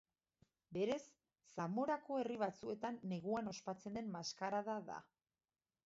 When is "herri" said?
2.23-2.39